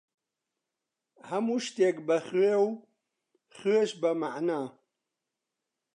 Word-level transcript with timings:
هەموو 1.29 1.57
شتێک 1.65 1.97
بە 2.07 2.17
خوێ، 2.27 2.53
و 2.65 2.69
خوێش 3.57 3.91
بە 4.01 4.11
مەعنا. 4.21 4.63